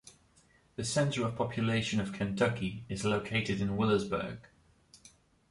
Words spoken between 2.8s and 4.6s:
is located in Willisburg.